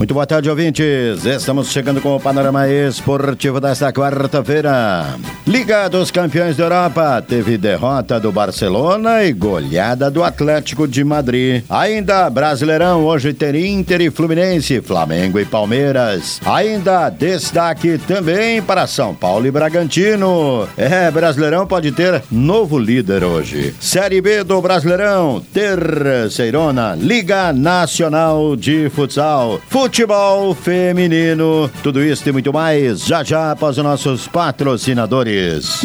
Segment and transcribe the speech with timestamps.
[0.00, 1.26] Muito boa tarde, ouvintes.
[1.26, 5.04] Estamos chegando com o panorama esportivo desta quarta-feira.
[5.46, 11.64] Liga dos Campeões da Europa teve derrota do Barcelona e goleada do Atlético de Madrid.
[11.68, 16.40] Ainda Brasileirão, hoje tem Inter e Fluminense, Flamengo e Palmeiras.
[16.46, 20.66] Ainda destaque também para São Paulo e Bragantino.
[20.78, 23.74] É, Brasileirão pode ter novo líder hoje.
[23.78, 29.60] Série B do Brasileirão, terceirona, Liga Nacional de Futsal.
[29.68, 31.68] Futsal futebol feminino.
[31.82, 35.84] Tudo isso e muito mais já já após os nossos patrocinadores.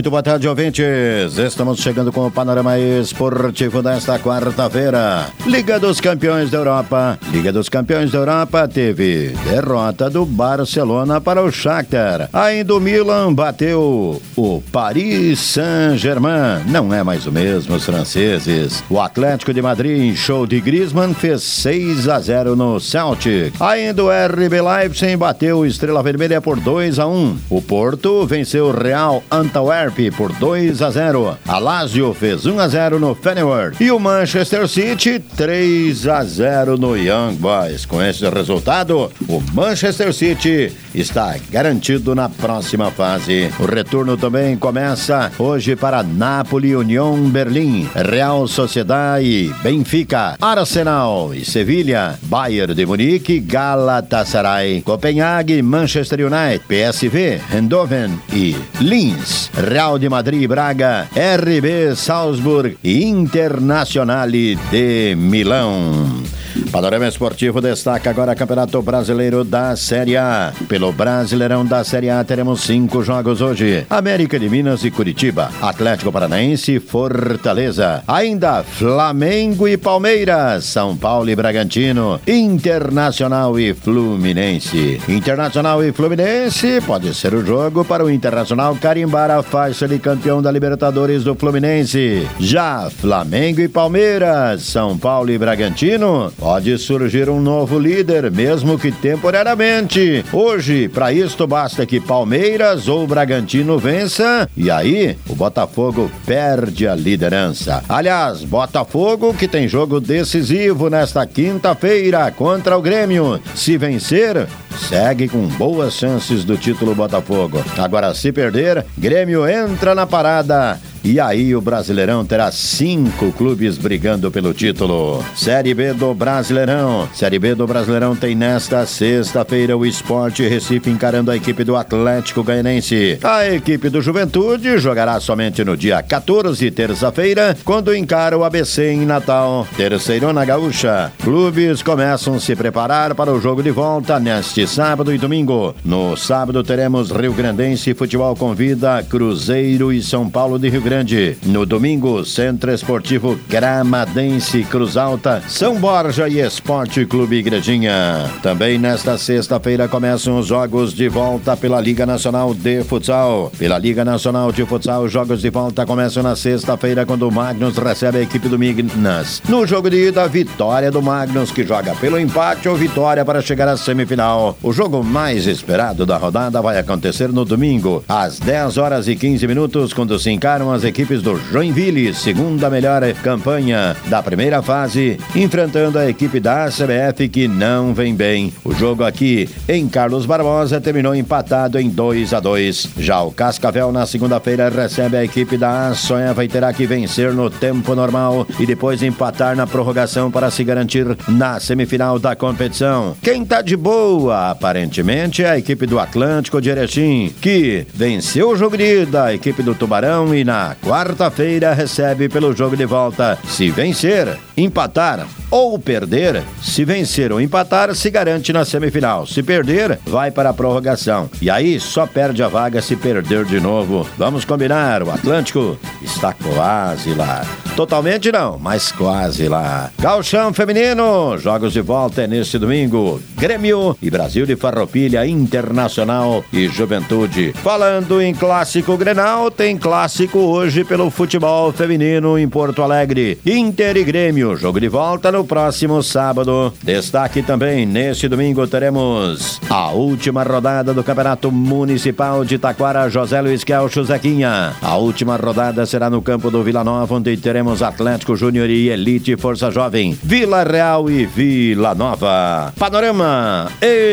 [0.00, 1.36] Muito boa tarde, ouvintes.
[1.36, 5.26] Estamos chegando com o panorama esportivo desta quarta-feira.
[5.44, 7.18] Liga dos Campeões da Europa.
[7.30, 12.30] Liga dos Campeões da Europa teve derrota do Barcelona para o Shakhtar.
[12.32, 16.64] Ainda o Milan bateu o Paris Saint-Germain.
[16.68, 18.82] Não é mais o mesmo os franceses.
[18.88, 23.52] O Atlético de Madrid em show de Griezmann fez 6 a 0 no Celtic.
[23.60, 27.36] Ainda o RB Leipzig bateu o Estrela Vermelha por 2 a 1.
[27.50, 31.36] O Porto venceu o Real Antwerp por 2 a 0.
[31.46, 36.76] A Lazio fez 1 a 0 no Feyenoord e o Manchester City 3 a 0
[36.76, 37.84] no Young Boys.
[37.84, 43.50] Com esse resultado, o Manchester City está garantido na próxima fase.
[43.58, 52.18] O retorno também começa hoje para Napoli, União Berlim, Real Sociedade, Benfica, Arsenal e Sevilha,
[52.22, 59.50] Bayern de Munique, Galatasaray, Copenhague, Manchester United, PSV, Eindhoven e Linz.
[59.70, 66.24] Real de Madrid, Braga, RB Salzburg e Internazionale de Milão.
[66.70, 70.52] Panorama Esportivo destaca agora Campeonato Brasileiro da Série A.
[70.68, 76.10] Pelo Brasileirão da Série A teremos cinco jogos hoje: América de Minas e Curitiba, Atlético
[76.10, 78.02] Paranaense e Fortaleza.
[78.06, 85.00] Ainda Flamengo e Palmeiras, São Paulo e Bragantino, Internacional e Fluminense.
[85.08, 90.42] Internacional e Fluminense pode ser o jogo para o Internacional carimbar a faixa de campeão
[90.42, 92.28] da Libertadores do Fluminense.
[92.38, 98.90] Já Flamengo e Palmeiras, São Paulo e Bragantino Pode surgir um novo líder, mesmo que
[98.90, 100.24] temporariamente.
[100.32, 106.94] Hoje, para isto, basta que Palmeiras ou Bragantino vença e aí o Botafogo perde a
[106.94, 107.84] liderança.
[107.86, 113.38] Aliás, Botafogo que tem jogo decisivo nesta quinta-feira contra o Grêmio.
[113.54, 114.48] Se vencer,
[114.88, 117.62] segue com boas chances do título Botafogo.
[117.76, 124.30] Agora, se perder, Grêmio entra na parada e aí o Brasileirão terá cinco clubes brigando
[124.30, 125.24] pelo título.
[125.34, 127.08] Série B do Brasileirão.
[127.14, 132.44] Série B do Brasileirão tem nesta sexta-feira o Esporte Recife encarando a equipe do Atlético
[132.44, 133.18] Goianense.
[133.22, 139.06] A equipe do Juventude jogará somente no dia 14, terça-feira, quando encara o ABC em
[139.06, 139.66] Natal.
[139.76, 141.10] Terceirona Gaúcha.
[141.22, 145.74] Clubes começam a se preparar para o jogo de volta neste sábado e domingo.
[145.82, 151.36] No sábado teremos Rio Grandense Futebol Convida, Cruzeiro e São Paulo de Rio Grande Grande.
[151.46, 158.28] No domingo, Centro Esportivo Gramadense Cruz Alta, São Borja e Esporte Clube Igrejinha.
[158.42, 163.52] Também nesta sexta-feira começam os jogos de volta pela Liga Nacional de Futsal.
[163.56, 167.78] Pela Liga Nacional de Futsal, os jogos de volta começam na sexta-feira quando o Magnus
[167.78, 169.40] recebe a equipe do Minas.
[169.48, 173.68] No jogo de ida, vitória do Magnus que joga pelo empate ou vitória para chegar
[173.68, 174.58] à semifinal.
[174.60, 179.46] O jogo mais esperado da rodada vai acontecer no domingo, às 10 horas e 15
[179.46, 185.18] minutos, quando se encaram as as equipes do Joinville, segunda melhor campanha da primeira fase,
[185.36, 188.50] enfrentando a equipe da CBF que não vem bem.
[188.64, 192.92] O jogo aqui em Carlos Barbosa terminou empatado em 2 a 2.
[192.96, 197.50] Já o Cascavel na segunda-feira recebe a equipe da Sonhava e terá que vencer no
[197.50, 203.14] tempo normal e depois empatar na prorrogação para se garantir na semifinal da competição.
[203.22, 208.56] Quem tá de boa, aparentemente, é a equipe do Atlântico de Erechim, que venceu o
[208.56, 213.38] jogo de equipe do Tubarão e na quarta-feira recebe pelo jogo de volta.
[213.46, 219.26] Se vencer, empatar ou perder, se vencer ou empatar, se garante na semifinal.
[219.26, 221.30] Se perder, vai para a prorrogação.
[221.40, 224.06] E aí só perde a vaga se perder de novo.
[224.16, 227.44] Vamos combinar, o Atlântico está quase lá.
[227.80, 229.90] Totalmente não, mas quase lá.
[229.98, 233.22] Galchão Feminino, jogos de volta é neste domingo.
[233.38, 237.54] Grêmio e Brasil de Farroupilha Internacional e Juventude.
[237.54, 243.38] Falando em clássico Grenal, tem clássico hoje pelo futebol feminino em Porto Alegre.
[243.46, 246.74] Inter e Grêmio, jogo de volta no próximo sábado.
[246.82, 253.64] Destaque também, neste domingo teremos a última rodada do Campeonato Municipal de Taquara, José Luiz
[253.64, 254.74] Kelcho Zequinha.
[254.82, 259.36] A última rodada será no campo do Vila Nova, onde teremos Atlético Júnior e Elite
[259.36, 262.72] Força Jovem, Vila Real e Vila Nova.
[262.78, 263.70] Panorama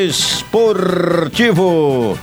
[0.08, 1.38] Esportivo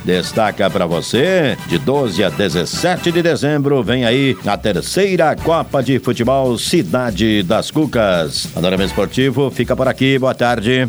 [0.05, 5.99] destaca para você de 12 a 17 de dezembro vem aí a terceira Copa de
[5.99, 8.47] Futebol Cidade das Cucas.
[8.47, 10.19] Panorama Esportivo fica por aqui.
[10.19, 10.89] Boa tarde.